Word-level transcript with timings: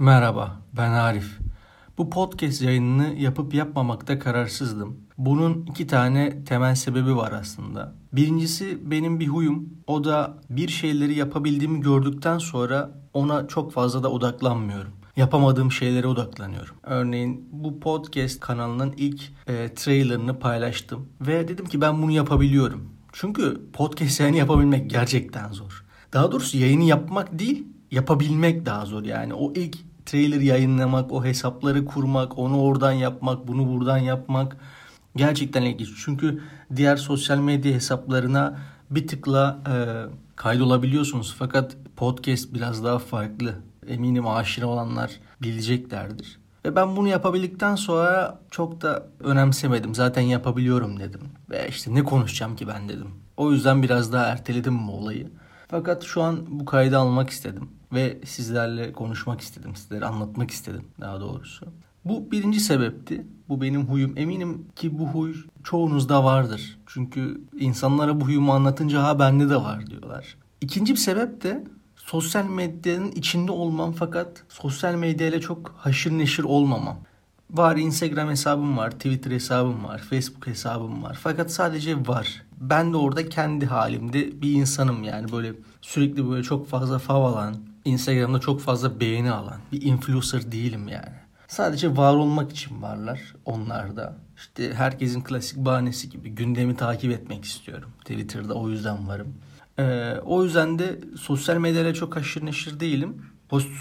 Merhaba, 0.00 0.56
ben 0.76 0.90
Arif. 0.90 1.38
Bu 1.98 2.10
podcast 2.10 2.62
yayınını 2.62 3.14
yapıp 3.18 3.54
yapmamakta 3.54 4.18
kararsızdım. 4.18 4.96
Bunun 5.18 5.66
iki 5.66 5.86
tane 5.86 6.44
temel 6.44 6.74
sebebi 6.74 7.16
var 7.16 7.32
aslında. 7.32 7.94
Birincisi 8.12 8.90
benim 8.90 9.20
bir 9.20 9.28
huyum. 9.28 9.68
O 9.86 10.04
da 10.04 10.38
bir 10.50 10.68
şeyleri 10.68 11.14
yapabildiğimi 11.14 11.80
gördükten 11.80 12.38
sonra 12.38 12.90
ona 13.14 13.46
çok 13.46 13.72
fazla 13.72 14.02
da 14.02 14.10
odaklanmıyorum. 14.10 14.92
Yapamadığım 15.16 15.72
şeylere 15.72 16.06
odaklanıyorum. 16.06 16.74
Örneğin 16.82 17.48
bu 17.52 17.80
podcast 17.80 18.40
kanalının 18.40 18.94
ilk 18.96 19.22
e, 19.46 19.74
trailerını 19.74 20.38
paylaştım. 20.38 21.08
Ve 21.20 21.48
dedim 21.48 21.66
ki 21.66 21.80
ben 21.80 22.02
bunu 22.02 22.10
yapabiliyorum. 22.10 22.88
Çünkü 23.12 23.60
podcast 23.72 24.20
yayını 24.20 24.36
yapabilmek 24.36 24.90
gerçekten 24.90 25.52
zor. 25.52 25.84
Daha 26.12 26.32
doğrusu 26.32 26.58
yayını 26.58 26.84
yapmak 26.84 27.38
değil, 27.38 27.66
yapabilmek 27.90 28.66
daha 28.66 28.86
zor 28.86 29.04
yani. 29.04 29.34
O 29.34 29.52
ilk 29.52 29.89
trailer 30.10 30.40
yayınlamak, 30.40 31.12
o 31.12 31.24
hesapları 31.24 31.84
kurmak, 31.84 32.38
onu 32.38 32.62
oradan 32.62 32.92
yapmak, 32.92 33.48
bunu 33.48 33.68
buradan 33.68 33.98
yapmak 33.98 34.56
gerçekten 35.16 35.62
ilginç. 35.62 35.88
Çünkü 36.04 36.42
diğer 36.76 36.96
sosyal 36.96 37.38
medya 37.38 37.72
hesaplarına 37.72 38.58
bir 38.90 39.06
tıkla 39.06 39.58
e, 39.66 39.74
kaydolabiliyorsunuz. 40.36 41.34
Fakat 41.38 41.76
podcast 41.96 42.54
biraz 42.54 42.84
daha 42.84 42.98
farklı. 42.98 43.54
Eminim 43.88 44.28
aşina 44.28 44.66
olanlar 44.66 45.10
bileceklerdir. 45.42 46.40
Ve 46.64 46.76
ben 46.76 46.96
bunu 46.96 47.08
yapabildikten 47.08 47.74
sonra 47.74 48.38
çok 48.50 48.82
da 48.82 49.06
önemsemedim. 49.20 49.94
Zaten 49.94 50.22
yapabiliyorum 50.22 51.00
dedim. 51.00 51.20
Ve 51.50 51.68
işte 51.68 51.94
ne 51.94 52.04
konuşacağım 52.04 52.56
ki 52.56 52.68
ben 52.68 52.88
dedim. 52.88 53.08
O 53.36 53.52
yüzden 53.52 53.82
biraz 53.82 54.12
daha 54.12 54.26
erteledim 54.26 54.88
bu 54.88 54.92
olayı. 54.92 55.30
Fakat 55.68 56.02
şu 56.02 56.22
an 56.22 56.46
bu 56.48 56.64
kaydı 56.64 56.98
almak 56.98 57.30
istedim 57.30 57.68
ve 57.92 58.20
sizlerle 58.24 58.92
konuşmak 58.92 59.40
istedim, 59.40 59.76
sizlere 59.76 60.04
anlatmak 60.04 60.50
istedim 60.50 60.84
daha 61.00 61.20
doğrusu. 61.20 61.66
Bu 62.04 62.30
birinci 62.30 62.60
sebepti. 62.60 63.26
Bu 63.48 63.60
benim 63.60 63.86
huyum. 63.86 64.12
Eminim 64.16 64.66
ki 64.76 64.98
bu 64.98 65.06
huy 65.06 65.34
çoğunuzda 65.64 66.24
vardır. 66.24 66.78
Çünkü 66.86 67.40
insanlara 67.58 68.20
bu 68.20 68.24
huyumu 68.24 68.52
anlatınca 68.52 69.02
ha 69.02 69.18
bende 69.18 69.50
de 69.50 69.56
var 69.56 69.86
diyorlar. 69.86 70.36
İkinci 70.60 70.92
bir 70.92 70.98
sebep 70.98 71.42
de 71.42 71.64
sosyal 71.96 72.44
medyanın 72.44 73.10
içinde 73.10 73.52
olmam 73.52 73.92
fakat 73.92 74.42
sosyal 74.48 74.94
medyayla 74.94 75.40
çok 75.40 75.74
haşır 75.78 76.10
neşir 76.10 76.44
olmamam. 76.44 76.98
Var 77.50 77.76
Instagram 77.76 78.28
hesabım 78.28 78.76
var, 78.76 78.90
Twitter 78.90 79.30
hesabım 79.30 79.84
var, 79.84 79.98
Facebook 79.98 80.46
hesabım 80.46 81.02
var. 81.02 81.18
Fakat 81.22 81.52
sadece 81.52 82.06
var. 82.06 82.42
Ben 82.60 82.92
de 82.92 82.96
orada 82.96 83.28
kendi 83.28 83.66
halimde 83.66 84.42
bir 84.42 84.52
insanım 84.52 85.04
yani 85.04 85.32
böyle 85.32 85.52
sürekli 85.80 86.30
böyle 86.30 86.42
çok 86.42 86.68
fazla 86.68 86.98
fav 86.98 87.22
alan, 87.22 87.56
Instagram'da 87.90 88.38
çok 88.38 88.60
fazla 88.60 89.00
beğeni 89.00 89.30
alan 89.30 89.60
bir 89.72 89.82
influencer 89.82 90.52
değilim 90.52 90.88
yani. 90.88 91.20
Sadece 91.48 91.96
var 91.96 92.14
olmak 92.14 92.52
için 92.52 92.82
varlar 92.82 93.20
onlar 93.44 93.96
da. 93.96 94.16
İşte 94.36 94.74
herkesin 94.74 95.20
klasik 95.20 95.58
bahanesi 95.58 96.10
gibi 96.10 96.30
gündemi 96.30 96.76
takip 96.76 97.12
etmek 97.12 97.44
istiyorum. 97.44 97.90
Twitter'da 98.00 98.54
o 98.54 98.68
yüzden 98.68 99.08
varım. 99.08 99.34
Ee, 99.78 100.14
o 100.24 100.44
yüzden 100.44 100.78
de 100.78 101.00
sosyal 101.20 101.56
medyayla 101.56 101.94
çok 101.94 102.16
aşırı 102.16 102.46
neşir 102.46 102.80
değilim. 102.80 103.22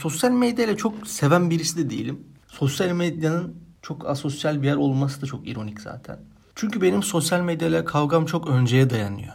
Sosyal 0.02 0.32
medyayla 0.32 0.78
çok 0.78 1.08
seven 1.08 1.50
birisi 1.50 1.78
de 1.78 1.90
değilim. 1.90 2.20
Sosyal 2.48 2.92
medyanın 2.92 3.56
çok 3.82 4.10
asosyal 4.10 4.62
bir 4.62 4.68
yer 4.68 4.76
olması 4.76 5.22
da 5.22 5.26
çok 5.26 5.48
ironik 5.48 5.82
zaten. 5.82 6.20
Çünkü 6.56 6.82
benim 6.82 7.04
sosyal 7.04 7.42
medyayla 7.42 7.86
kavgam 7.86 8.26
çok 8.26 8.48
önceye 8.48 8.90
dayanıyor. 8.90 9.34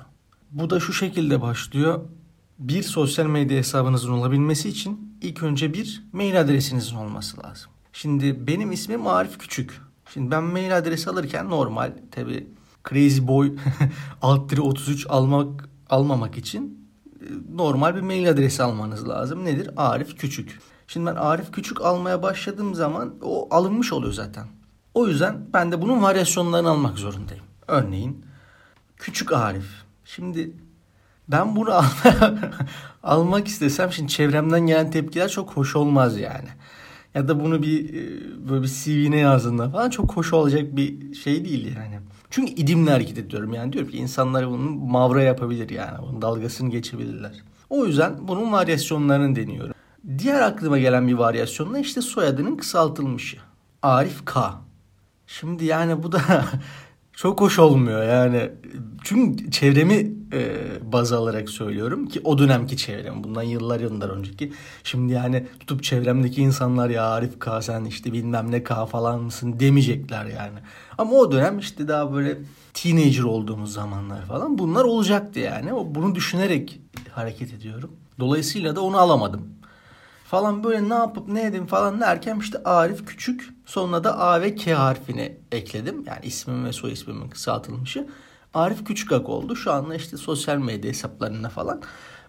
Bu 0.51 0.71
da 0.71 0.81
şu 0.81 0.93
şekilde 0.93 1.43
başlıyor. 1.43 2.01
Bir 2.59 2.83
sosyal 2.83 3.27
medya 3.27 3.59
hesabınızın 3.59 4.13
olabilmesi 4.13 4.69
için 4.69 5.19
ilk 5.23 5.43
önce 5.43 5.75
bir 5.75 6.05
mail 6.13 6.41
adresinizin 6.41 6.97
olması 6.97 7.43
lazım. 7.45 7.71
Şimdi 7.93 8.47
benim 8.47 8.73
ismim 8.73 9.07
Arif 9.07 9.39
Küçük. 9.39 9.81
Şimdi 10.13 10.31
ben 10.31 10.43
mail 10.43 10.79
adresi 10.79 11.11
alırken 11.11 11.51
normal 11.51 11.93
tabi 12.11 12.47
Crazy 12.89 13.27
Boy 13.27 13.53
alt 14.23 14.59
33 14.59 15.07
almak 15.09 15.69
almamak 15.91 16.39
için 16.39 16.89
e, 17.21 17.27
normal 17.57 17.97
bir 17.97 18.01
mail 18.01 18.31
adresi 18.31 18.63
almanız 18.63 19.09
lazım. 19.09 19.45
Nedir? 19.45 19.71
Arif 19.77 20.19
Küçük. 20.19 20.61
Şimdi 20.87 21.07
ben 21.07 21.15
Arif 21.15 21.53
Küçük 21.53 21.81
almaya 21.81 22.23
başladığım 22.23 22.75
zaman 22.75 23.15
o 23.23 23.55
alınmış 23.55 23.93
oluyor 23.93 24.13
zaten. 24.13 24.47
O 24.95 25.09
yüzden 25.09 25.47
ben 25.53 25.73
de 25.73 25.83
bunun 25.83 26.03
varyasyonlarını 26.03 26.69
almak 26.69 26.99
zorundayım. 26.99 27.45
Örneğin 27.69 28.25
Küçük 28.97 29.33
Arif. 29.33 29.67
Şimdi 30.05 30.53
ben 31.29 31.57
bunu 31.57 31.75
almak 33.03 33.49
istesem 33.49 33.93
şimdi 33.93 34.13
çevremden 34.13 34.61
gelen 34.61 34.91
tepkiler 34.91 35.29
çok 35.29 35.51
hoş 35.51 35.77
olmaz 35.77 36.19
yani. 36.19 36.49
Ya 37.15 37.29
da 37.29 37.41
bunu 37.41 37.63
bir 37.63 37.95
e, 37.95 38.09
böyle 38.49 38.63
bir 38.63 38.69
CV'ne 38.69 39.17
yazdığında 39.17 39.71
falan 39.71 39.91
çok 39.91 40.17
hoş 40.17 40.33
olacak 40.33 40.77
bir 40.77 41.15
şey 41.15 41.45
değil 41.45 41.77
yani. 41.77 41.99
Çünkü 42.31 42.53
idimle 42.53 42.91
hareket 42.91 43.19
ediyorum 43.19 43.55
yani 43.55 43.73
diyorum 43.73 43.91
ki 43.91 43.97
insanlar 43.97 44.51
bunu 44.51 44.71
mavra 44.71 45.23
yapabilir 45.23 45.71
yani. 45.71 45.99
Bunun 46.03 46.23
dalgasını 46.23 46.71
geçebilirler. 46.71 47.33
O 47.71 47.87
yüzden 47.87 48.29
bunun 48.29 48.53
varyasyonlarını 48.53 49.37
deniyorum. 49.37 49.75
Diğer 50.19 50.41
aklıma 50.41 50.79
gelen 50.79 51.09
bir 51.09 51.15
varyasyonla 51.15 51.79
işte 51.79 52.01
soyadının 52.01 52.57
kısaltılmışı. 52.57 53.37
Arif 53.83 54.25
K. 54.25 54.55
Şimdi 55.27 55.65
yani 55.65 56.03
bu 56.03 56.13
da 56.13 56.21
çok 57.17 57.41
hoş 57.41 57.59
olmuyor 57.59 58.05
yani. 58.05 58.51
Çünkü 59.03 59.51
çevremi 59.51 60.13
e, 60.33 60.57
baz 60.93 61.13
alarak 61.13 61.51
söylüyorum 61.51 62.07
ki 62.07 62.21
o 62.25 62.39
dönemki 62.39 62.77
çevrem 62.77 63.25
bundan 63.25 63.43
yıllar 63.43 63.81
yıllar 63.81 64.09
önceki. 64.09 64.53
Şimdi 64.85 65.13
yani 65.13 65.47
tutup 65.61 65.83
çevremdeki 65.83 66.43
insanlar 66.43 66.91
ya 66.91 67.05
Arif 67.05 67.41
K 67.41 67.63
sen 67.63 67.85
işte 67.85 68.13
bilmem 68.13 68.51
ne 68.51 68.63
K 68.63 68.87
falan 68.87 69.23
mısın 69.23 69.61
demeyecekler 69.61 70.25
yani. 70.25 70.59
Ama 70.99 71.13
o 71.13 71.33
dönem 71.33 71.59
işte 71.59 71.89
daha 71.89 72.13
böyle 72.15 72.39
teenager 72.75 73.23
olduğumuz 73.23 73.73
zamanlar 73.73 74.25
falan 74.25 74.59
bunlar 74.59 74.85
olacaktı 74.85 75.41
yani. 75.41 75.71
Bunu 75.95 76.15
düşünerek 76.15 76.81
hareket 77.11 77.55
ediyorum. 77.55 77.93
Dolayısıyla 78.19 78.77
da 78.77 78.81
onu 78.81 78.99
alamadım 78.99 79.43
falan 80.35 80.65
böyle 80.65 80.89
ne 80.89 80.95
yapıp 80.95 81.29
ne 81.29 81.47
edeyim 81.47 81.67
falan 81.67 82.01
derken 82.01 82.39
işte 82.39 82.63
Arif 82.65 83.07
Küçük 83.07 83.55
sonuna 83.67 84.05
da 84.05 84.19
A 84.19 84.41
ve 84.41 84.55
K 84.55 84.75
harfini 84.75 85.37
ekledim. 85.53 86.05
Yani 86.07 86.19
ismim 86.23 86.65
ve 86.65 86.73
soy 86.73 86.93
ismimin 86.93 87.29
kısaltılmışı. 87.29 88.07
Arif 88.55 88.85
Küçük 88.85 89.13
Ak 89.13 89.29
oldu. 89.29 89.57
Şu 89.57 89.73
anda 89.73 89.95
işte 89.95 90.17
sosyal 90.17 90.57
medya 90.57 90.91
hesaplarında 90.91 91.49
falan 91.49 91.83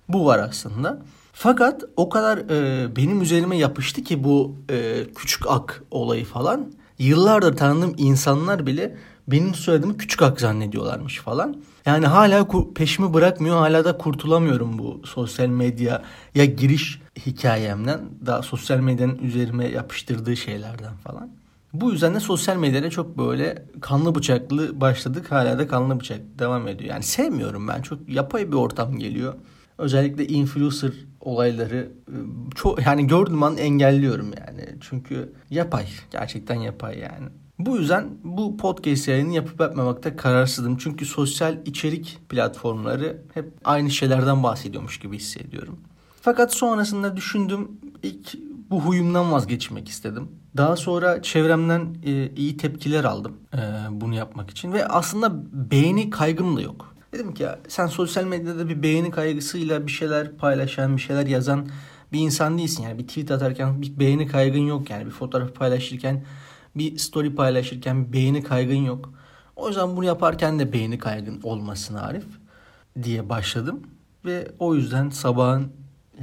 bu 0.09 0.25
var 0.25 0.39
aslında. 0.39 1.01
Fakat 1.33 1.83
o 1.95 2.09
kadar 2.09 2.38
e, 2.38 2.95
benim 2.95 3.21
üzerime 3.21 3.57
yapıştı 3.57 4.03
ki 4.03 4.23
bu 4.23 4.55
e, 4.69 5.07
Küçük 5.15 5.44
Ak 5.47 5.83
olayı 5.91 6.25
falan. 6.25 6.71
Yıllardır 6.99 7.57
tanıdığım 7.57 7.94
insanlar 7.97 8.65
bile 8.65 8.97
benim 9.27 9.55
soyadımı 9.55 9.97
Küçük 9.97 10.21
Ak 10.21 10.39
zannediyorlarmış 10.39 11.19
falan. 11.19 11.55
Yani 11.85 12.07
hala 12.07 12.47
peşimi 12.75 13.13
bırakmıyor. 13.13 13.57
Hala 13.57 13.85
da 13.85 13.97
kurtulamıyorum 13.97 14.79
bu 14.79 15.01
sosyal 15.06 15.47
medya 15.47 16.03
ya 16.35 16.46
giriş 16.46 17.01
hikayemden. 17.25 18.01
Daha 18.25 18.41
sosyal 18.41 18.79
medyanın 18.79 19.18
üzerime 19.18 19.68
yapıştırdığı 19.68 20.38
şeylerden 20.38 20.94
falan. 21.03 21.29
Bu 21.74 21.91
yüzden 21.91 22.16
de 22.16 22.19
sosyal 22.19 22.57
medyada 22.57 22.90
çok 22.90 23.18
böyle 23.18 23.66
kanlı 23.81 24.16
bıçaklı 24.16 24.81
başladık. 24.81 25.31
Hala 25.31 25.59
da 25.59 25.68
kanlı 25.68 26.00
bıçak 26.00 26.19
devam 26.40 26.68
ediyor. 26.68 26.90
Yani 26.90 27.03
sevmiyorum 27.03 27.68
ben. 27.68 27.81
Çok 27.81 28.09
yapay 28.09 28.47
bir 28.47 28.57
ortam 28.57 29.00
geliyor. 29.00 29.34
Özellikle 29.78 30.28
influencer 30.28 30.91
olayları 31.22 31.91
ıı, 32.09 32.25
çok 32.56 32.85
yani 32.85 33.07
gördüğüm 33.07 33.44
an 33.44 33.57
engelliyorum 33.57 34.31
yani. 34.47 34.66
Çünkü 34.81 35.34
yapay. 35.50 35.85
Gerçekten 36.12 36.56
yapay 36.56 37.00
yani. 37.00 37.29
Bu 37.59 37.77
yüzden 37.77 38.09
bu 38.23 38.57
podcast 38.57 39.07
yayını 39.07 39.33
yapıp 39.33 39.59
yapmamakta 39.59 40.16
kararsızım. 40.16 40.77
Çünkü 40.77 41.05
sosyal 41.05 41.57
içerik 41.66 42.19
platformları 42.29 43.21
hep 43.33 43.51
aynı 43.63 43.91
şeylerden 43.91 44.43
bahsediyormuş 44.43 44.99
gibi 44.99 45.17
hissediyorum. 45.17 45.79
Fakat 46.21 46.53
sonrasında 46.53 47.17
düşündüm 47.17 47.71
ilk 48.03 48.33
bu 48.69 48.81
huyumdan 48.81 49.31
vazgeçmek 49.31 49.89
istedim. 49.89 50.27
Daha 50.57 50.75
sonra 50.75 51.21
çevremden 51.21 51.95
e, 52.06 52.30
iyi 52.35 52.57
tepkiler 52.57 53.03
aldım 53.03 53.38
e, 53.53 53.59
bunu 53.91 54.15
yapmak 54.15 54.50
için 54.50 54.74
ve 54.74 54.88
aslında 54.88 55.31
beğeni 55.71 56.09
kaygım 56.09 56.57
da 56.57 56.62
yok. 56.62 56.95
Dedim 57.13 57.33
ki 57.33 57.44
ya, 57.44 57.59
sen 57.68 57.88
sosyal 57.88 58.24
medyada 58.24 58.69
bir 58.69 58.83
beğeni 58.83 59.12
kaygısıyla 59.12 59.88
bir 59.88 59.91
şeyler 59.91 60.38
paylaşan, 60.38 60.97
bir 60.97 61.01
şeyler 61.01 61.27
yazan 61.27 61.68
bir 62.13 62.19
insan 62.19 62.57
değilsin. 62.57 62.83
Yani 62.83 63.00
bir 63.00 63.07
tweet 63.07 63.31
atarken 63.31 63.81
bir 63.81 64.00
beğeni 64.00 64.27
kaygın 64.27 64.59
yok 64.59 64.89
yani 64.89 65.06
bir 65.06 65.12
fotoğraf 65.12 65.56
paylaşırken 65.56 66.24
bir 66.75 66.98
story 66.98 67.36
paylaşırken 67.36 68.13
beğeni 68.13 68.44
kaygın 68.44 68.86
yok. 68.86 69.13
O 69.56 69.68
yüzden 69.68 69.98
bunu 69.98 70.06
yaparken 70.06 70.60
de 70.60 70.74
beğeni 70.74 70.98
kaygın 70.98 71.42
olmasın 71.44 71.95
Arif 71.95 72.25
diye 73.04 73.30
başladım. 73.30 73.83
Ve 74.25 74.51
o 74.60 74.75
yüzden 74.75 75.10
sabahın 75.10 75.72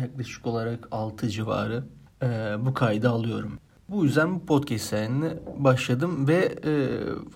yaklaşık 0.01 0.47
olarak 0.47 0.89
6 0.91 1.29
civarı 1.29 1.85
e, 2.23 2.27
bu 2.67 2.75
kaydı 2.75 3.11
alıyorum. 3.11 3.59
Bu 3.89 4.05
yüzden 4.05 4.35
bu 4.35 4.47
podcast 4.47 4.85
serisine 4.85 5.33
başladım 5.57 6.29
ve 6.29 6.55
e, 6.65 6.73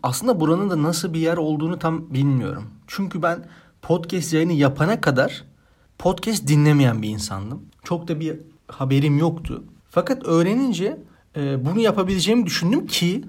aslında 0.03 0.41
buranın 0.41 0.71
da 0.71 0.83
nasıl 0.83 1.15
bir 1.15 1.21
yer 1.21 1.37
olduğunu 1.37 1.79
tam 1.79 2.15
bilmiyorum. 2.15 2.65
Çünkü 2.87 3.23
ben 3.23 3.45
podcast 3.83 4.33
yayını 4.33 4.53
yapana 4.53 5.01
kadar 5.01 5.45
podcast 5.99 6.49
dinlemeyen 6.49 7.03
bir 7.03 7.09
insandım. 7.09 7.63
Çok 7.85 8.09
da 8.09 8.21
bir 8.21 8.41
haberim 8.69 9.19
yoktu. 9.19 9.65
Fakat 9.91 10.27
öğrenince 10.27 10.99
e, 11.37 11.65
bunu 11.65 11.81
yapabileceğimi 11.81 12.47
düşündüm 12.47 12.87
ki 12.87 13.25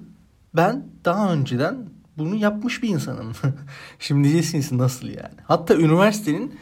ben 0.55 0.85
daha 1.05 1.33
önceden 1.33 1.89
bunu 2.17 2.35
yapmış 2.35 2.83
bir 2.83 2.89
insanım. 2.89 3.31
Şimdi 3.99 4.23
diyeceksiniz 4.23 4.71
nasıl 4.71 5.07
yani. 5.07 5.35
Hatta 5.43 5.75
üniversitenin 5.75 6.59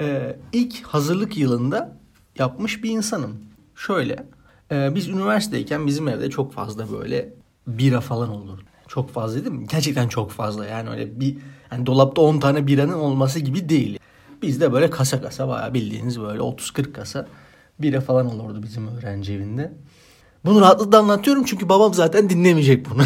e, 0.00 0.36
ilk 0.52 0.82
hazırlık 0.82 1.36
yılında 1.36 1.96
yapmış 2.38 2.84
bir 2.84 2.90
insanım. 2.90 3.36
Şöyle 3.76 4.26
e, 4.70 4.94
biz 4.94 5.08
üniversiteyken 5.08 5.86
bizim 5.86 6.08
evde 6.08 6.30
çok 6.30 6.52
fazla 6.52 6.92
böyle 6.92 7.34
bira 7.66 8.00
falan 8.00 8.28
olurdu. 8.28 8.62
Çok 8.88 9.10
fazla 9.10 9.44
değil 9.44 9.56
mi? 9.56 9.66
Gerçekten 9.70 10.08
çok 10.08 10.30
fazla 10.30 10.66
yani 10.66 10.90
öyle 10.90 11.20
bir 11.20 11.36
yani 11.72 11.86
dolapta 11.86 12.22
10 12.22 12.38
tane 12.38 12.66
biranın 12.66 12.92
olması 12.92 13.40
gibi 13.40 13.68
değil. 13.68 13.98
Bizde 14.42 14.72
böyle 14.72 14.90
kasa 14.90 15.22
kasa 15.22 15.48
bayağı 15.48 15.74
bildiğiniz 15.74 16.20
böyle 16.20 16.40
30-40 16.40 16.92
kasa 16.92 17.26
bira 17.78 18.00
falan 18.00 18.26
olurdu 18.26 18.62
bizim 18.62 18.88
öğrenci 18.88 19.32
evinde. 19.32 19.72
Bunu 20.44 20.60
rahatlıkla 20.60 20.98
anlatıyorum 20.98 21.44
çünkü 21.44 21.68
babam 21.68 21.94
zaten 21.94 22.30
dinlemeyecek 22.30 22.90
bunu. 22.90 23.02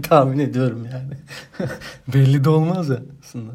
Tahmin 0.02 0.38
ediyorum 0.38 0.88
yani. 0.92 1.14
Belli 2.14 2.44
de 2.44 2.50
olmaz 2.50 2.90
aslında. 3.22 3.52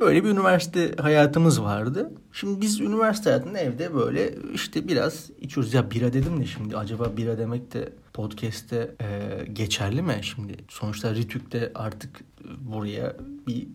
Böyle 0.00 0.24
bir 0.24 0.28
üniversite 0.28 0.94
hayatımız 1.00 1.62
vardı. 1.62 2.12
Şimdi 2.32 2.60
biz 2.60 2.80
üniversite 2.80 3.30
hayatında 3.30 3.58
evde 3.58 3.94
böyle 3.94 4.34
işte 4.54 4.88
biraz 4.88 5.30
içiyoruz. 5.40 5.74
Ya 5.74 5.90
bira 5.90 6.12
dedim 6.12 6.40
de 6.40 6.46
şimdi 6.46 6.76
acaba 6.76 7.16
bira 7.16 7.38
demek 7.38 7.72
de 7.74 7.92
podcast'te 8.12 8.94
e, 9.00 9.44
geçerli 9.52 10.02
mi? 10.02 10.18
Şimdi 10.22 10.56
sonuçta 10.68 11.14
Ritük 11.14 11.52
de 11.52 11.72
artık 11.74 12.20
buraya 12.60 13.16
bir 13.46 13.66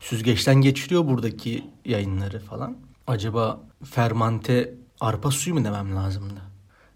süzgeçten 0.00 0.60
geçiriyor 0.60 1.06
buradaki 1.06 1.64
yayınları 1.84 2.38
falan. 2.40 2.76
Acaba 3.06 3.60
fermante 3.84 4.74
arpa 5.00 5.30
suyu 5.30 5.54
mu 5.54 5.64
demem 5.64 5.96
lazımdı? 5.96 6.53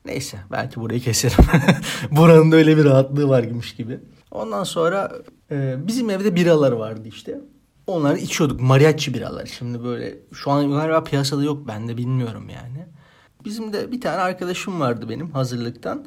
Neyse 0.09 0.39
belki 0.53 0.81
burayı 0.81 1.01
keserim. 1.01 1.45
Buranın 2.11 2.53
da 2.53 2.57
öyle 2.57 2.77
bir 2.77 2.85
rahatlığı 2.85 3.29
varmış 3.29 3.75
gibi. 3.75 4.01
Ondan 4.31 4.65
sonra 4.65 5.13
e, 5.51 5.87
bizim 5.87 6.11
evde 6.11 6.35
biralar 6.35 6.73
vardı 6.73 7.09
işte. 7.09 7.41
Onları 7.87 8.19
içiyorduk. 8.19 8.61
Mariachi 8.61 9.15
biralar. 9.15 9.47
Şimdi 9.47 9.85
böyle 9.85 10.19
şu 10.33 10.51
an 10.51 10.71
galiba 10.71 11.05
piyasada 11.05 11.43
yok. 11.43 11.69
Ben 11.69 11.89
de 11.89 11.97
bilmiyorum 11.97 12.49
yani. 12.49 12.87
Bizim 13.45 13.73
de 13.73 13.93
bir 13.93 14.01
tane 14.01 14.17
arkadaşım 14.17 14.81
vardı 14.81 15.09
benim 15.09 15.31
hazırlıktan. 15.31 16.07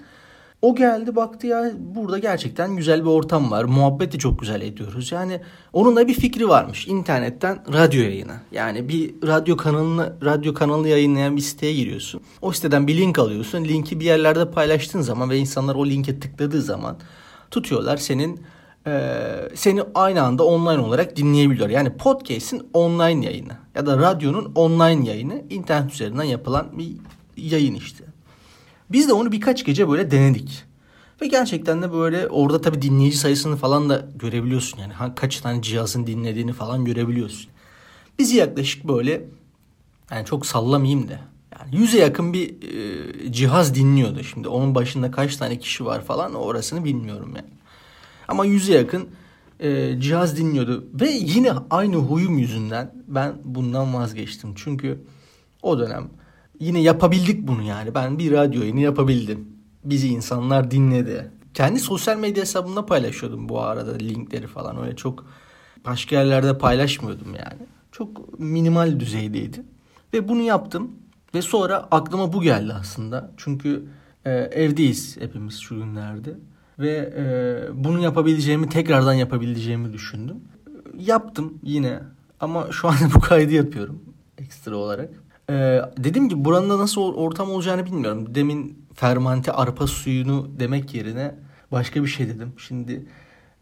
O 0.61 0.75
geldi 0.75 1.15
baktı 1.15 1.47
ya 1.47 1.71
burada 1.79 2.17
gerçekten 2.17 2.75
güzel 2.75 3.01
bir 3.01 3.09
ortam 3.09 3.51
var. 3.51 3.63
Muhabbeti 3.63 4.19
çok 4.19 4.39
güzel 4.39 4.61
ediyoruz. 4.61 5.11
Yani 5.11 5.41
onun 5.73 5.95
da 5.95 6.07
bir 6.07 6.13
fikri 6.13 6.49
varmış. 6.49 6.87
İnternetten 6.87 7.73
radyo 7.73 8.01
yayını. 8.01 8.33
Yani 8.51 8.89
bir 8.89 9.27
radyo 9.27 9.57
kanalını 9.57 10.13
radyo 10.23 10.53
kanalı 10.53 10.87
yayınlayan 10.87 11.35
bir 11.35 11.41
siteye 11.41 11.73
giriyorsun. 11.73 12.21
O 12.41 12.51
siteden 12.51 12.87
bir 12.87 12.97
link 12.97 13.19
alıyorsun. 13.19 13.63
Linki 13.63 13.99
bir 13.99 14.05
yerlerde 14.05 14.51
paylaştığın 14.51 15.01
zaman 15.01 15.29
ve 15.29 15.37
insanlar 15.37 15.75
o 15.75 15.85
linke 15.85 16.19
tıkladığı 16.19 16.61
zaman 16.61 16.97
tutuyorlar 17.51 17.97
senin 17.97 18.41
e, 18.87 19.13
seni 19.55 19.83
aynı 19.95 20.21
anda 20.21 20.43
online 20.43 20.81
olarak 20.81 21.15
dinleyebiliyor. 21.15 21.69
Yani 21.69 21.97
podcast'in 21.97 22.69
online 22.73 23.25
yayını 23.25 23.53
ya 23.75 23.85
da 23.85 23.97
radyonun 23.97 24.51
online 24.55 25.09
yayını 25.09 25.41
internet 25.49 25.93
üzerinden 25.93 26.23
yapılan 26.23 26.67
bir 26.77 26.95
yayın 27.37 27.75
işte. 27.75 28.10
Biz 28.91 29.07
de 29.07 29.13
onu 29.13 29.31
birkaç 29.31 29.65
gece 29.65 29.89
böyle 29.89 30.11
denedik. 30.11 30.63
Ve 31.21 31.27
gerçekten 31.27 31.81
de 31.81 31.93
böyle 31.93 32.27
orada 32.27 32.61
tabii 32.61 32.81
dinleyici 32.81 33.17
sayısını 33.17 33.55
falan 33.55 33.89
da 33.89 34.05
görebiliyorsun. 34.15 34.79
Yani 34.79 35.15
kaç 35.15 35.41
tane 35.41 35.61
cihazın 35.61 36.07
dinlediğini 36.07 36.53
falan 36.53 36.85
görebiliyorsun. 36.85 37.51
Bizi 38.19 38.37
yaklaşık 38.37 38.87
böyle 38.87 39.25
yani 40.11 40.25
çok 40.25 40.45
sallamayayım 40.45 41.07
da 41.07 41.19
yani 41.59 41.75
yüze 41.75 41.99
yakın 41.99 42.33
bir 42.33 42.49
e, 42.49 43.31
cihaz 43.31 43.75
dinliyordu. 43.75 44.23
Şimdi 44.23 44.47
onun 44.47 44.75
başında 44.75 45.11
kaç 45.11 45.37
tane 45.37 45.59
kişi 45.59 45.85
var 45.85 46.05
falan 46.05 46.33
orasını 46.33 46.83
bilmiyorum 46.85 47.33
yani. 47.35 47.49
Ama 48.27 48.45
yüze 48.45 48.73
yakın 48.73 49.09
e, 49.59 49.99
cihaz 49.99 50.37
dinliyordu. 50.37 50.85
Ve 50.93 51.09
yine 51.11 51.53
aynı 51.69 51.95
huyum 51.95 52.37
yüzünden 52.37 52.93
ben 53.07 53.33
bundan 53.43 53.93
vazgeçtim. 53.93 54.53
Çünkü 54.55 55.01
o 55.61 55.79
dönem 55.79 56.09
yine 56.61 56.81
yapabildik 56.81 57.47
bunu 57.47 57.63
yani. 57.63 57.95
Ben 57.95 58.19
bir 58.19 58.31
radyo 58.31 58.61
yayını 58.61 58.79
yapabildim. 58.79 59.47
Bizi 59.83 60.07
insanlar 60.07 60.71
dinledi. 60.71 61.31
Kendi 61.53 61.79
sosyal 61.79 62.17
medya 62.17 62.41
hesabımda 62.41 62.85
paylaşıyordum 62.85 63.49
bu 63.49 63.61
arada 63.61 63.97
linkleri 63.97 64.47
falan. 64.47 64.81
Öyle 64.81 64.95
çok 64.95 65.25
başka 65.85 66.15
yerlerde 66.15 66.57
paylaşmıyordum 66.57 67.27
yani. 67.27 67.67
Çok 67.91 68.39
minimal 68.39 68.99
düzeydeydi. 68.99 69.63
Ve 70.13 70.27
bunu 70.27 70.41
yaptım. 70.41 70.91
Ve 71.35 71.41
sonra 71.41 71.87
aklıma 71.91 72.33
bu 72.33 72.41
geldi 72.41 72.73
aslında. 72.73 73.31
Çünkü 73.37 73.85
e, 74.25 74.31
evdeyiz 74.31 75.17
hepimiz 75.19 75.59
şu 75.59 75.75
günlerde. 75.75 76.33
Ve 76.79 77.13
e, 77.17 77.23
bunu 77.85 77.99
yapabileceğimi, 77.99 78.69
tekrardan 78.69 79.13
yapabileceğimi 79.13 79.93
düşündüm. 79.93 80.37
Yaptım 80.97 81.59
yine. 81.63 81.99
Ama 82.39 82.71
şu 82.71 82.87
an 82.87 82.95
bu 83.15 83.19
kaydı 83.19 83.53
yapıyorum 83.53 84.01
ekstra 84.37 84.75
olarak. 84.75 85.09
Ee, 85.51 85.81
dedim 85.97 86.29
ki 86.29 86.45
buranın 86.45 86.69
da 86.69 86.79
nasıl 86.79 87.01
ortam 87.01 87.51
olacağını 87.51 87.85
bilmiyorum. 87.85 88.35
Demin 88.35 88.85
fermante 88.93 89.51
arpa 89.51 89.87
suyunu 89.87 90.49
demek 90.59 90.93
yerine 90.93 91.35
başka 91.71 92.03
bir 92.03 92.07
şey 92.07 92.27
dedim. 92.27 92.53
Şimdi 92.57 93.05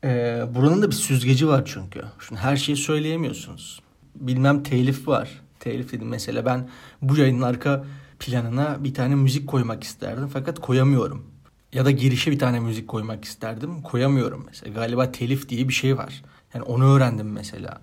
e, 0.04 0.44
buranın 0.56 0.82
da 0.82 0.88
bir 0.88 0.96
süzgeci 0.96 1.48
var 1.48 1.64
çünkü. 1.66 2.02
Şimdi 2.28 2.42
her 2.42 2.58
şeyi 2.58 2.76
söyleyemiyorsunuz. 2.76 3.82
Bilmem 4.16 4.64
telif 4.64 5.08
var. 5.08 5.42
Telif 5.60 5.92
dedim 5.92 6.08
mesela 6.08 6.46
ben 6.46 6.70
bu 7.02 7.18
yayının 7.18 7.42
arka 7.42 7.86
planına 8.20 8.84
bir 8.84 8.94
tane 8.94 9.16
müzik 9.16 9.48
koymak 9.48 9.84
isterdim 9.84 10.30
fakat 10.34 10.60
koyamıyorum. 10.60 11.26
Ya 11.74 11.86
da 11.86 11.92
girişe 11.92 12.32
bir 12.32 12.40
tane 12.40 12.60
müzik 12.60 12.88
koymak 12.88 13.26
isterdim 13.26 13.82
koyamıyorum 13.82 14.44
mesela. 14.48 14.74
Galiba 14.74 15.12
telif 15.12 15.50
diye 15.50 15.68
bir 15.68 15.74
şey 15.74 15.98
var. 15.98 16.24
Yani 16.54 16.64
onu 16.64 16.96
öğrendim 16.96 17.32
mesela. 17.32 17.82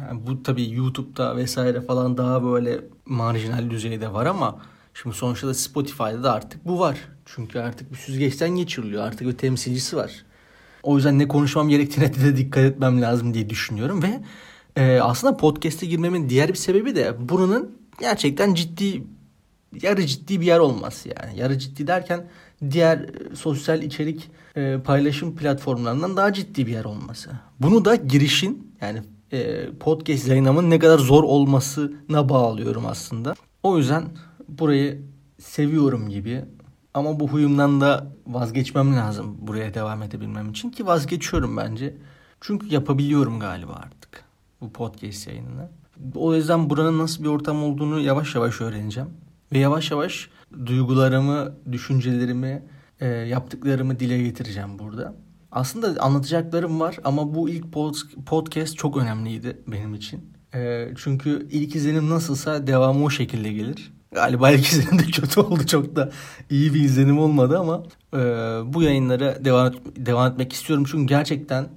Yani 0.00 0.26
bu 0.26 0.42
tabii 0.42 0.72
YouTube'da 0.72 1.36
vesaire 1.36 1.80
falan 1.80 2.16
daha 2.16 2.44
böyle 2.44 2.80
marjinal 3.06 3.70
düzeyde 3.70 4.12
var 4.12 4.26
ama 4.26 4.58
şimdi 4.94 5.16
sonuçta 5.16 5.48
da 5.48 5.54
Spotify'da 5.54 6.22
da 6.22 6.32
artık 6.32 6.66
bu 6.66 6.78
var. 6.78 6.98
Çünkü 7.24 7.58
artık 7.58 7.92
bir 7.92 7.96
süzgeçten 7.96 8.50
geçiriliyor. 8.50 9.02
Artık 9.02 9.26
bir 9.26 9.32
temsilcisi 9.32 9.96
var. 9.96 10.24
O 10.82 10.96
yüzden 10.96 11.18
ne 11.18 11.28
konuşmam 11.28 11.68
gerektiğine 11.68 12.14
de 12.14 12.36
dikkat 12.36 12.64
etmem 12.64 13.02
lazım 13.02 13.34
diye 13.34 13.50
düşünüyorum 13.50 14.02
ve 14.02 14.20
e, 14.76 15.00
aslında 15.00 15.36
podcast'e 15.36 15.86
girmemin 15.86 16.28
diğer 16.28 16.48
bir 16.48 16.54
sebebi 16.54 16.96
de 16.96 17.28
buranın 17.28 17.78
gerçekten 18.00 18.54
ciddi 18.54 19.04
yarı 19.82 20.06
ciddi 20.06 20.40
bir 20.40 20.46
yer 20.46 20.58
olması 20.58 21.08
yani. 21.08 21.38
Yarı 21.38 21.58
ciddi 21.58 21.86
derken 21.86 22.28
diğer 22.70 23.10
sosyal 23.34 23.82
içerik 23.82 24.30
e, 24.56 24.78
paylaşım 24.84 25.36
platformlarından 25.36 26.16
daha 26.16 26.32
ciddi 26.32 26.66
bir 26.66 26.72
yer 26.72 26.84
olması. 26.84 27.30
Bunu 27.60 27.84
da 27.84 27.94
girişin 27.94 28.72
yani 28.80 28.98
e, 28.98 29.17
podcast 29.80 30.28
yayınlamın 30.28 30.70
ne 30.70 30.78
kadar 30.78 30.98
zor 30.98 31.24
olmasına 31.24 32.28
bağlıyorum 32.28 32.86
aslında. 32.86 33.34
O 33.62 33.78
yüzden 33.78 34.04
burayı 34.48 35.02
seviyorum 35.38 36.08
gibi 36.08 36.44
ama 36.94 37.20
bu 37.20 37.28
huyumdan 37.28 37.80
da 37.80 38.06
vazgeçmem 38.26 38.96
lazım 38.96 39.36
buraya 39.40 39.74
devam 39.74 40.02
edebilmem 40.02 40.50
için 40.50 40.70
ki 40.70 40.86
vazgeçiyorum 40.86 41.56
bence. 41.56 41.96
Çünkü 42.40 42.74
yapabiliyorum 42.74 43.40
galiba 43.40 43.72
artık 43.72 44.24
bu 44.60 44.72
podcast 44.72 45.26
yayınını. 45.26 45.68
O 46.14 46.34
yüzden 46.34 46.70
buranın 46.70 46.98
nasıl 46.98 47.24
bir 47.24 47.28
ortam 47.28 47.62
olduğunu 47.62 48.00
yavaş 48.00 48.34
yavaş 48.34 48.60
öğreneceğim. 48.60 49.10
Ve 49.52 49.58
yavaş 49.58 49.90
yavaş 49.90 50.30
duygularımı, 50.66 51.54
düşüncelerimi, 51.72 52.62
e, 53.00 53.06
yaptıklarımı 53.06 54.00
dile 54.00 54.22
getireceğim 54.22 54.78
burada. 54.78 55.14
Aslında 55.52 56.02
anlatacaklarım 56.02 56.80
var 56.80 56.98
ama 57.04 57.34
bu 57.34 57.48
ilk 57.48 57.66
podcast 58.26 58.76
çok 58.76 58.96
önemliydi 58.96 59.62
benim 59.66 59.94
için. 59.94 60.32
E, 60.54 60.88
çünkü 60.96 61.48
ilk 61.50 61.76
izlenim 61.76 62.10
nasılsa 62.10 62.66
devamı 62.66 63.04
o 63.04 63.10
şekilde 63.10 63.52
gelir. 63.52 63.92
Galiba 64.12 64.50
ilk 64.50 64.66
izlenim 64.66 64.98
de 64.98 65.02
kötü 65.02 65.40
oldu. 65.40 65.66
Çok 65.66 65.96
da 65.96 66.10
iyi 66.50 66.74
bir 66.74 66.80
izlenim 66.80 67.18
olmadı 67.18 67.58
ama 67.58 67.82
e, 68.14 68.18
bu 68.74 68.82
yayınlara 68.82 69.44
devam, 69.44 69.74
devam 69.96 70.32
etmek 70.32 70.52
istiyorum. 70.52 70.84
Çünkü 70.90 71.06
gerçekten 71.06 71.68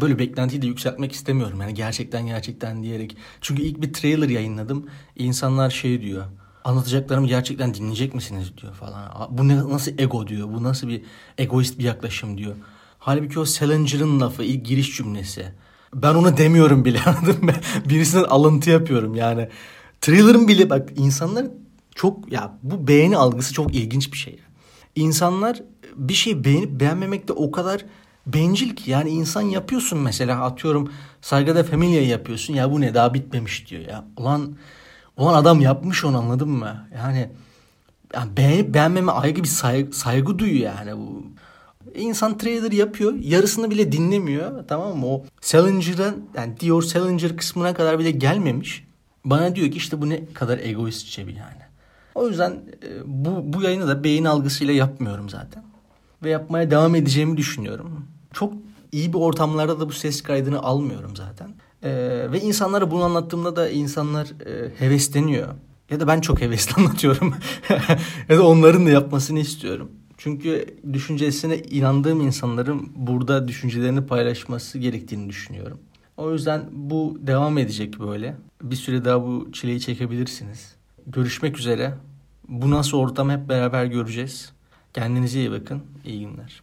böyle 0.00 0.18
beklentiyi 0.18 0.62
de 0.62 0.66
yükseltmek 0.66 1.12
istemiyorum. 1.12 1.60
Yani 1.60 1.74
gerçekten 1.74 2.26
gerçekten 2.26 2.82
diyerek. 2.82 3.16
Çünkü 3.40 3.62
ilk 3.62 3.82
bir 3.82 3.92
trailer 3.92 4.28
yayınladım. 4.28 4.86
İnsanlar 5.16 5.70
şey 5.70 6.02
diyor. 6.02 6.24
Anlatacaklarımı 6.64 7.26
gerçekten 7.26 7.74
dinleyecek 7.74 8.14
misiniz 8.14 8.52
diyor 8.62 8.74
falan. 8.74 9.28
Bu 9.30 9.48
ne, 9.48 9.56
nasıl 9.56 9.92
ego 9.98 10.26
diyor. 10.26 10.48
Bu 10.48 10.62
nasıl 10.62 10.88
bir 10.88 11.02
egoist 11.38 11.78
bir 11.78 11.84
yaklaşım 11.84 12.38
diyor. 12.38 12.56
Halbuki 13.02 13.40
o 13.40 13.44
Salinger'ın 13.44 14.20
lafı 14.20 14.42
ilk 14.42 14.66
giriş 14.66 14.96
cümlesi. 14.96 15.52
Ben 15.94 16.14
onu 16.14 16.36
demiyorum 16.36 16.84
bile 16.84 17.00
anladın 17.06 17.44
mı? 17.44 17.52
Birisinden 17.88 18.24
alıntı 18.24 18.70
yapıyorum 18.70 19.14
yani. 19.14 19.48
Thriller'ın 20.00 20.48
bile 20.48 20.70
bak 20.70 20.88
insanlar 20.96 21.46
çok 21.94 22.32
ya 22.32 22.58
bu 22.62 22.88
beğeni 22.88 23.16
algısı 23.16 23.54
çok 23.54 23.74
ilginç 23.74 24.12
bir 24.12 24.18
şey. 24.18 24.38
İnsanlar 24.94 25.62
bir 25.96 26.14
şey 26.14 26.44
beğenip 26.44 26.80
beğenmemekte 26.80 27.32
o 27.32 27.50
kadar 27.50 27.84
bencil 28.26 28.76
ki 28.76 28.90
yani 28.90 29.10
insan 29.10 29.42
yapıyorsun 29.42 29.98
mesela 29.98 30.44
atıyorum 30.44 30.92
Saygıda 31.20 31.64
Familia'yı 31.64 32.08
yapıyorsun 32.08 32.54
ya 32.54 32.70
bu 32.70 32.80
ne 32.80 32.94
daha 32.94 33.14
bitmemiş 33.14 33.70
diyor 33.70 33.82
ya. 33.82 34.04
Ulan 34.16 34.56
ulan 35.16 35.34
adam 35.34 35.60
yapmış 35.60 36.04
onu 36.04 36.18
anladın 36.18 36.48
mı? 36.50 36.88
Yani 36.96 37.30
yani 38.14 38.36
beğenip 38.36 38.74
beğenmeme 38.74 39.12
ayrı 39.12 39.42
bir 39.42 39.48
saygı, 39.48 39.92
saygı 39.92 40.38
duyuyor 40.38 40.72
yani 40.76 40.96
bu. 40.96 41.24
İnsan 41.94 42.38
trailer 42.38 42.72
yapıyor. 42.72 43.14
Yarısını 43.14 43.70
bile 43.70 43.92
dinlemiyor. 43.92 44.64
Tamam 44.68 44.98
mı? 44.98 45.06
O 45.06 45.24
Salinger'ın 45.40 46.24
yani 46.34 46.60
Dior 46.60 46.82
Salinger 46.82 47.36
kısmına 47.36 47.74
kadar 47.74 47.98
bile 47.98 48.10
gelmemiş. 48.10 48.84
Bana 49.24 49.56
diyor 49.56 49.70
ki 49.70 49.76
işte 49.76 50.02
bu 50.02 50.08
ne 50.08 50.26
kadar 50.34 50.58
egoistçe 50.58 51.26
bir 51.26 51.36
yani. 51.36 51.62
O 52.14 52.28
yüzden 52.28 52.50
e, 52.50 52.88
bu, 53.06 53.52
bu 53.52 53.62
yayını 53.62 53.88
da 53.88 54.04
beyin 54.04 54.24
algısıyla 54.24 54.74
yapmıyorum 54.74 55.28
zaten. 55.28 55.64
Ve 56.22 56.30
yapmaya 56.30 56.70
devam 56.70 56.94
edeceğimi 56.94 57.36
düşünüyorum. 57.36 58.06
Çok 58.32 58.52
iyi 58.92 59.12
bir 59.12 59.18
ortamlarda 59.18 59.80
da 59.80 59.88
bu 59.88 59.92
ses 59.92 60.22
kaydını 60.22 60.62
almıyorum 60.62 61.16
zaten. 61.16 61.54
Ee, 61.82 62.26
ve 62.32 62.40
insanlara 62.40 62.90
bunu 62.90 63.04
anlattığımda 63.04 63.56
da 63.56 63.70
insanlar 63.70 64.26
e, 64.46 64.72
hevesleniyor. 64.78 65.48
Ya 65.90 66.00
da 66.00 66.06
ben 66.06 66.20
çok 66.20 66.40
hevesli 66.40 66.74
anlatıyorum. 66.82 67.34
ya 68.28 68.38
da 68.38 68.46
onların 68.46 68.86
da 68.86 68.90
yapmasını 68.90 69.38
istiyorum. 69.38 69.90
Çünkü 70.22 70.66
düşüncesine 70.92 71.58
inandığım 71.58 72.20
insanların 72.20 72.92
burada 72.96 73.48
düşüncelerini 73.48 74.06
paylaşması 74.06 74.78
gerektiğini 74.78 75.28
düşünüyorum. 75.28 75.78
O 76.16 76.32
yüzden 76.32 76.64
bu 76.72 77.18
devam 77.20 77.58
edecek 77.58 78.00
böyle. 78.00 78.36
Bir 78.62 78.76
süre 78.76 79.04
daha 79.04 79.22
bu 79.22 79.52
çileyi 79.52 79.80
çekebilirsiniz. 79.80 80.74
Görüşmek 81.06 81.58
üzere. 81.58 81.94
Bu 82.48 82.70
nasıl 82.70 82.98
ortam 82.98 83.30
hep 83.30 83.48
beraber 83.48 83.84
göreceğiz. 83.84 84.52
Kendinize 84.94 85.38
iyi 85.38 85.50
bakın. 85.50 85.82
İyi 86.04 86.20
günler. 86.20 86.62